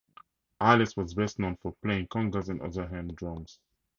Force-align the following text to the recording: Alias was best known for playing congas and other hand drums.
Alias 0.59 0.97
was 0.97 1.13
best 1.13 1.37
known 1.37 1.57
for 1.57 1.73
playing 1.83 2.07
congas 2.07 2.49
and 2.49 2.59
other 2.63 2.87
hand 2.87 3.15
drums. 3.15 3.59